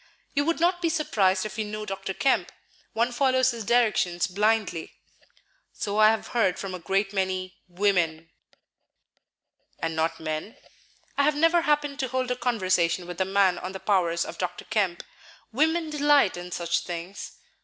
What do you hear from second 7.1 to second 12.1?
many women." "And not men?" "I have never happened to